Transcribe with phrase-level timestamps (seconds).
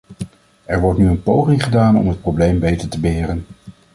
[0.65, 3.45] Er wordt nu een poging gedaan om het probleem beter te beheren.